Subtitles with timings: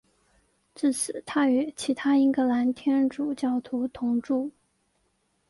[0.73, 4.49] 自此他与其他英格兰天主教徒同住。